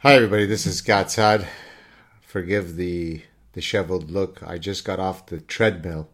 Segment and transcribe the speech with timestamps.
[0.00, 0.44] Hi, everybody.
[0.44, 1.48] This is Gad Saad.
[2.20, 3.22] Forgive the
[3.54, 4.42] disheveled look.
[4.46, 6.10] I just got off the treadmill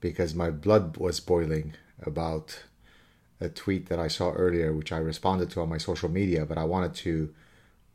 [0.00, 2.62] because my blood was boiling about
[3.40, 6.46] a tweet that I saw earlier, which I responded to on my social media.
[6.46, 7.34] But I wanted to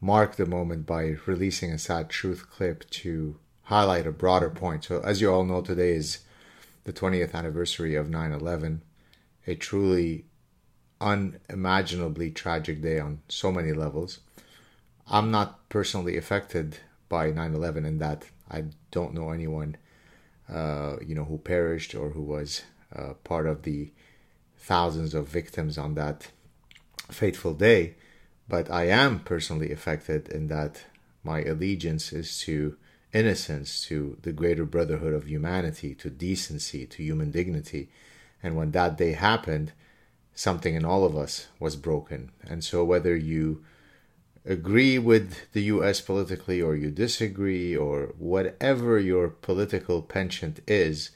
[0.02, 4.84] mark the moment by releasing a Saad truth clip to highlight a broader point.
[4.84, 6.20] So, as you all know, today is
[6.84, 8.82] the 20th anniversary of 9 11,
[9.48, 10.26] a truly
[11.00, 14.20] unimaginably tragic day on so many levels.
[15.08, 16.78] I'm not personally affected
[17.10, 19.78] by 9/11 in that I don't know anyone,
[20.50, 22.64] uh, you know, who perished or who was
[22.96, 23.92] uh, part of the
[24.58, 26.32] thousands of victims on that
[27.12, 27.96] fateful day.
[28.48, 30.84] But I am personally affected in that
[31.24, 32.78] my allegiance is to
[33.14, 37.90] innocence, to the greater brotherhood of humanity, to decency, to human dignity.
[38.44, 39.72] And when that day happened,
[40.36, 42.32] something in all of us was broken.
[42.48, 43.64] And so, whether you
[44.46, 51.12] agree with the US politically or you disagree or whatever your political penchant is,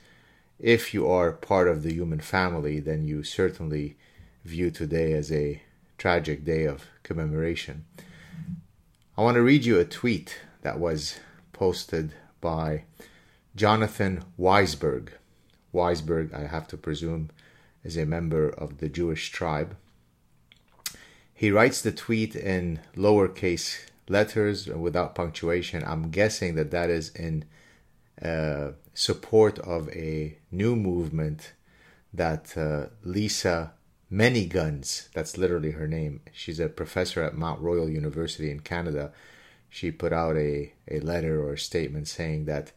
[0.60, 3.98] if you are part of the human family, then you certainly
[4.44, 5.62] view today as a
[5.98, 7.86] tragic day of commemoration.
[9.18, 11.20] I want to read you a tweet that was
[11.54, 12.84] posted by
[13.56, 15.10] Jonathan Weisberg.
[15.74, 17.30] Weisberg, I have to presume,
[17.84, 19.76] is a member of the Jewish tribe.
[21.40, 25.86] He writes the tweet in lowercase letters without punctuation.
[25.86, 27.46] I'm guessing that that is in
[28.22, 31.54] uh, support of a new movement
[32.14, 33.72] that uh, Lisa
[34.10, 36.20] Many Guns, that's literally her name.
[36.34, 39.14] She's a professor at Mount Royal University in Canada.
[39.70, 42.74] She put out a, a letter or a statement saying that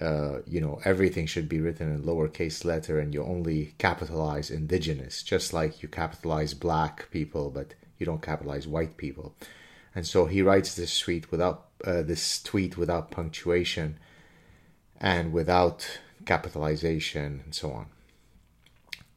[0.00, 5.22] uh, you know everything should be written in lowercase letter and you only capitalize indigenous
[5.22, 9.34] just like you capitalize black people but you don't capitalize white people.
[9.94, 13.98] And so he writes this tweet without uh, this tweet without punctuation
[15.00, 17.86] and without capitalization and so on.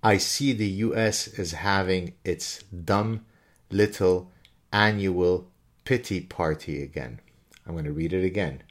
[0.04, 3.26] I see the US is having its dumb
[3.72, 4.32] little
[4.72, 5.50] annual
[5.86, 7.20] pity party again.
[7.66, 8.64] I'm going to read it again.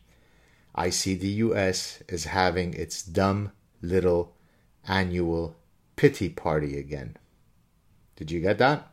[0.74, 4.34] I see the US is having its dumb little
[4.86, 5.56] annual
[5.96, 7.16] pity party again.
[8.16, 8.90] Did you get that?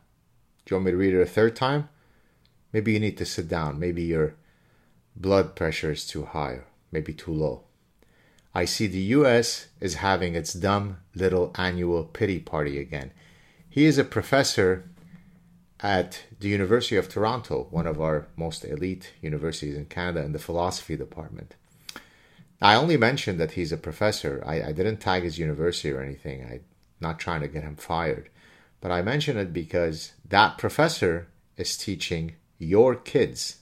[0.64, 1.88] Do you want me to read it a third time?
[2.72, 3.78] Maybe you need to sit down.
[3.78, 4.34] Maybe your
[5.14, 6.60] blood pressure is too high,
[6.90, 7.62] maybe too low.
[8.54, 13.12] I see the US is having its dumb little annual pity party again.
[13.68, 14.84] He is a professor
[15.80, 20.38] at the University of Toronto, one of our most elite universities in Canada, in the
[20.38, 21.56] philosophy department.
[22.62, 24.42] I only mentioned that he's a professor.
[24.46, 26.42] I, I didn't tag his university or anything.
[26.44, 26.64] I'm
[27.00, 28.30] not trying to get him fired.
[28.84, 33.60] But I mention it because that professor is teaching your kids.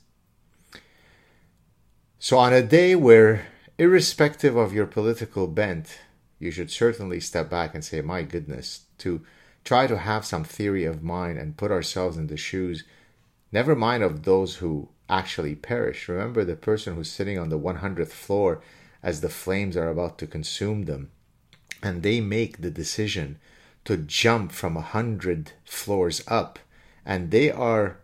[2.18, 3.46] So, on a day where,
[3.78, 6.00] irrespective of your political bent,
[6.40, 9.24] you should certainly step back and say, My goodness, to
[9.62, 12.82] try to have some theory of mind and put ourselves in the shoes,
[13.52, 16.08] never mind of those who actually perish.
[16.08, 18.60] Remember the person who's sitting on the 100th floor
[19.04, 21.12] as the flames are about to consume them,
[21.80, 23.38] and they make the decision
[23.84, 26.58] to jump from a hundred floors up.
[27.04, 27.98] And they are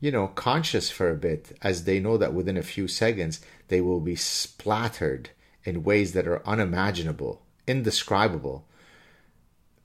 [0.00, 3.80] you know conscious for a bit as they know that within a few seconds they
[3.80, 5.30] will be splattered
[5.64, 8.64] in ways that are unimaginable indescribable.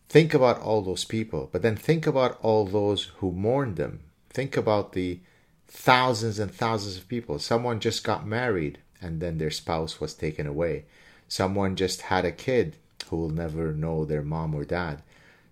[0.07, 4.01] Think about all those people but then think about all those who mourn them.
[4.29, 5.19] Think about the
[5.67, 7.39] thousands and thousands of people.
[7.39, 10.85] Someone just got married and then their spouse was taken away.
[11.27, 12.77] Someone just had a kid
[13.07, 15.01] who will never know their mom or dad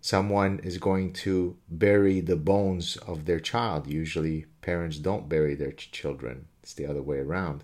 [0.02, 3.88] someone is going to bury the bones of their child.
[3.88, 7.64] Usually, parents don't bury their children, it's the other way around.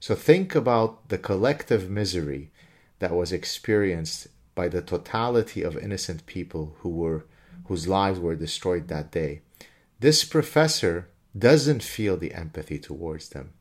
[0.00, 2.50] So, think about the collective misery
[2.98, 7.24] that was experienced by the totality of innocent people who were
[7.66, 9.42] whose lives were destroyed that day.
[10.00, 13.52] This professor doesn't feel the empathy towards them.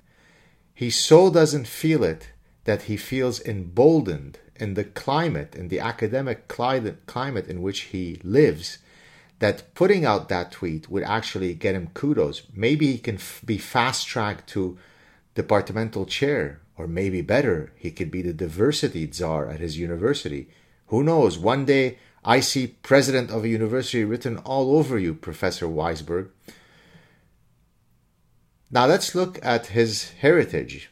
[0.74, 2.30] He so doesn't feel it
[2.66, 8.80] that he feels emboldened in the climate, in the academic climate in which he lives,
[9.40, 12.44] that putting out that tweet would actually get him kudos.
[12.54, 14.78] Maybe he can f- be fast tracked to
[15.34, 20.50] departmental chair, or maybe better, he could be the diversity czar at his university.
[20.88, 21.38] Who knows?
[21.38, 26.30] One day I see president of a university written all over you, Professor Weisberg.
[28.70, 30.92] Now let's look at his heritage.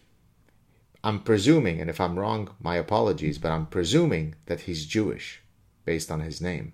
[1.04, 5.42] I'm presuming, and if I'm wrong, my apologies, but I'm presuming that he's Jewish
[5.86, 6.74] based on his name.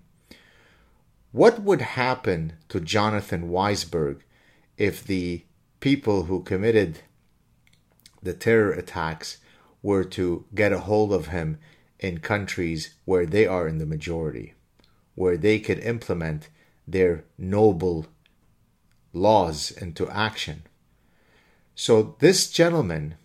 [1.32, 4.20] What would happen to Jonathan Weisberg
[4.76, 5.44] if the
[5.80, 7.00] people who committed
[8.22, 9.38] the terror attacks
[9.82, 11.58] were to get a hold of him
[11.98, 14.54] in countries where they are in the majority,
[15.14, 16.48] where they could implement
[16.86, 18.06] their noble
[19.12, 20.62] laws into action.
[21.74, 23.16] So this gentleman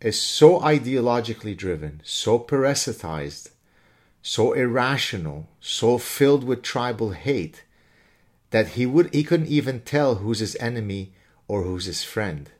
[0.00, 3.50] is so ideologically driven, so parasitized,
[4.22, 7.64] so irrational, so filled with tribal hate
[8.50, 11.12] that he would he couldn't even tell who's his enemy
[11.48, 12.50] or who's his friend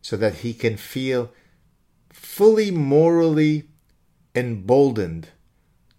[0.00, 1.30] so that he can feel
[2.10, 3.64] fully morally
[4.34, 5.28] emboldened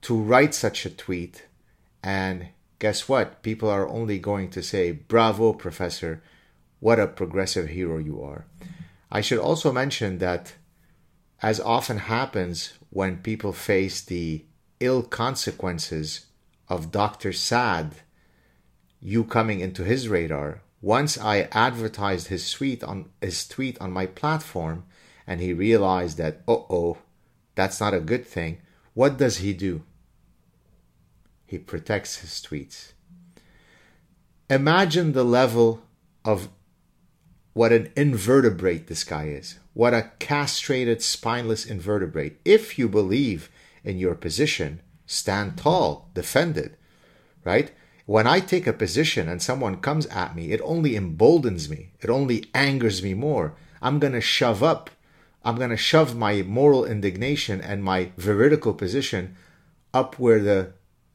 [0.01, 1.45] to write such a tweet.
[2.03, 3.41] And guess what?
[3.44, 6.21] People are only going to say bravo professor.
[6.79, 8.45] What a progressive hero you are.
[9.09, 10.53] I should also mention that
[11.43, 14.45] as often happens when people face the
[14.79, 16.27] ill consequences
[16.69, 17.33] of Dr.
[17.33, 17.95] Saad,
[19.01, 20.61] you coming into his radar.
[20.81, 24.85] Once I advertised his tweet on his tweet on my platform,
[25.27, 26.97] and he realized that, oh oh,
[27.55, 28.61] that's not a good thing.
[28.93, 29.83] What does he do?
[31.45, 32.93] He protects his tweets.
[34.49, 35.83] Imagine the level
[36.23, 36.47] of
[37.53, 39.59] what an invertebrate this guy is.
[39.73, 42.39] What a castrated, spineless invertebrate.
[42.45, 43.49] If you believe
[43.83, 46.77] in your position, stand tall, defend it,
[47.43, 47.71] right?
[48.05, 51.93] When I take a position and someone comes at me, it only emboldens me.
[52.01, 53.55] It only angers me more.
[53.81, 54.89] I'm going to shove up.
[55.43, 59.35] I'm going to shove my moral indignation and my veridical position
[59.93, 60.73] up where the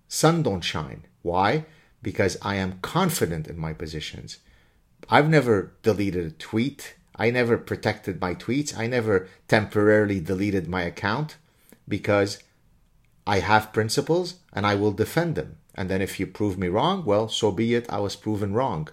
[0.08, 1.06] sun don't shine.
[1.22, 1.66] Why?
[2.02, 4.38] Because I am confident in my positions.
[5.08, 6.94] I've never deleted a tweet.
[7.18, 8.76] I never protected my tweets.
[8.76, 11.36] I never temporarily deleted my account
[11.88, 12.38] because
[13.26, 15.56] I have principles and I will defend them.
[15.74, 17.86] And then if you prove me wrong, well, so be it.
[17.90, 18.88] I was proven wrong.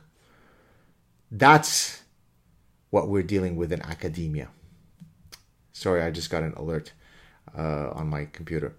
[1.31, 2.03] That's
[2.89, 4.49] what we're dealing with in academia.
[5.73, 6.93] Sorry, I just got an alert
[7.57, 8.75] uh, on my computer.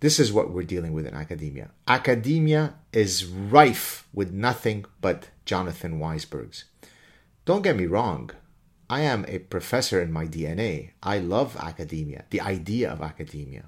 [0.00, 1.70] This is what we're dealing with in academia.
[1.88, 6.64] Academia is rife with nothing but Jonathan Weisbergs.
[7.44, 8.30] Don't get me wrong.
[8.88, 10.90] I am a professor in my DNA.
[11.02, 13.64] I love academia, the idea of academia.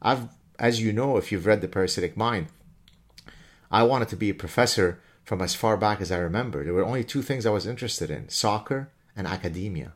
[0.00, 0.28] I've
[0.60, 2.48] as you know, if you've read The Parasitic Mind,
[3.70, 6.62] I wanted to be a professor from as far back as I remember.
[6.62, 9.94] There were only two things I was interested in soccer and academia.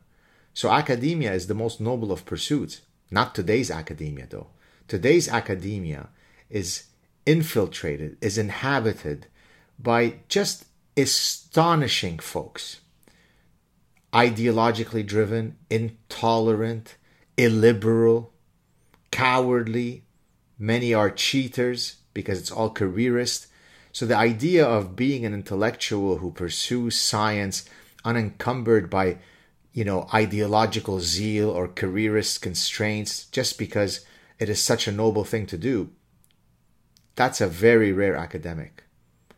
[0.55, 2.81] So, academia is the most noble of pursuits.
[3.11, 4.47] Not today's academia, though.
[4.87, 6.09] Today's academia
[6.49, 6.85] is
[7.25, 9.27] infiltrated, is inhabited
[9.77, 10.65] by just
[10.97, 12.79] astonishing folks.
[14.15, 16.95] Ideologically driven, intolerant,
[17.37, 18.33] illiberal,
[19.11, 20.05] cowardly,
[20.57, 23.47] Many are cheaters because it's all careerist.
[23.91, 27.65] So the idea of being an intellectual who pursues science
[28.03, 29.17] unencumbered by,
[29.73, 34.05] you know, ideological zeal or careerist constraints just because
[34.39, 35.89] it is such a noble thing to do,
[37.15, 38.83] that's a very rare academic.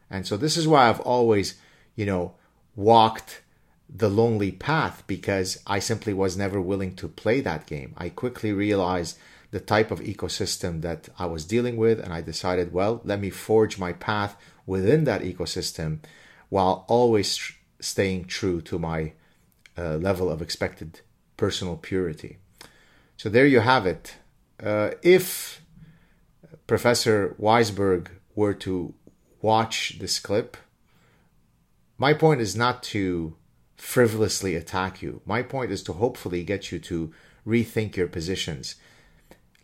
[0.09, 1.59] And so this is why I've always,
[1.95, 2.35] you know,
[2.75, 3.41] walked
[3.89, 7.93] the lonely path because I simply was never willing to play that game.
[7.97, 9.17] I quickly realized
[9.51, 13.29] the type of ecosystem that I was dealing with, and I decided, well, let me
[13.29, 14.35] forge my path
[14.65, 15.99] within that ecosystem
[16.49, 19.13] while always tr- staying true to my
[19.77, 21.01] uh, level of expected
[21.37, 22.37] personal purity.
[23.15, 24.15] So there you have it.
[24.61, 25.61] Uh, if
[26.65, 28.93] Professor Weisberg were to
[29.41, 30.57] watch this clip,
[31.97, 33.35] my point is not to
[33.77, 35.21] frivolously attack you.
[35.25, 37.13] My point is to hopefully get you to
[37.45, 38.75] rethink your positions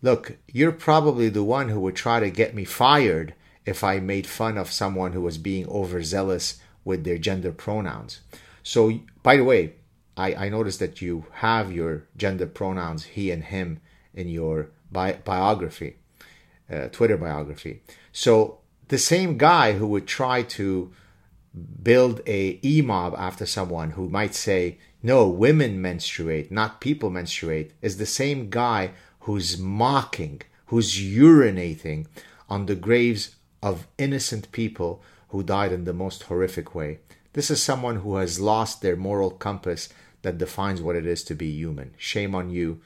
[0.03, 3.34] look, you're probably the one who would try to get me fired
[3.65, 8.20] if I made fun of someone who was being overzealous with their gender pronouns.
[8.62, 9.74] So, by the way,
[10.15, 13.79] I, I noticed that you have your gender pronouns he and him
[14.13, 15.96] in your bi- biography,
[16.70, 17.82] uh, Twitter biography.
[18.12, 20.91] So, the same guy who would try to
[21.83, 27.98] build a e-mob after someone who might say, no, women menstruate, not people menstruate, is
[27.98, 28.91] the same guy
[29.22, 32.07] who's mocking, who's urinating
[32.50, 37.00] on the graves of innocent people who died in the most horrific way.
[37.33, 39.89] This is someone who has lost their moral compass
[40.22, 41.93] that defines what it is to be human.
[41.98, 42.81] Shame on you.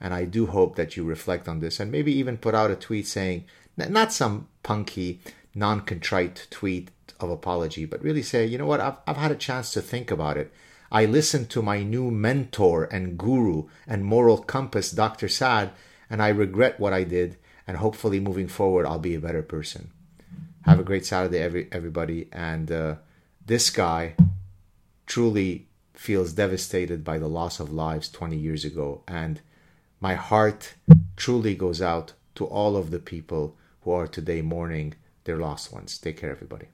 [0.00, 2.76] And I do hope that you reflect on this and maybe even put out a
[2.76, 3.44] tweet saying,
[3.76, 5.20] not some punky,
[5.54, 6.90] non contrite tweet
[7.20, 10.10] of apology, but really say, you know what, I've, I've had a chance to think
[10.10, 10.52] about it.
[10.90, 15.28] I listened to my new mentor and guru and moral compass, Dr.
[15.28, 15.70] Saad,
[16.10, 17.38] and I regret what I did.
[17.66, 19.90] And hopefully, moving forward, I'll be a better person.
[20.62, 22.28] Have a great Saturday, every, everybody.
[22.32, 22.96] And uh,
[23.46, 24.16] this guy
[25.06, 29.02] truly feels devastated by the loss of lives 20 years ago.
[29.06, 29.40] And
[30.00, 30.74] my heart
[31.16, 34.94] truly goes out to all of the people who are today mourning
[35.24, 35.98] their lost ones.
[35.98, 36.68] Take care, everybody.